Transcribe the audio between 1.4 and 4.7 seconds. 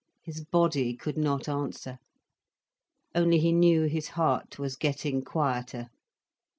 answer. Only he knew his heart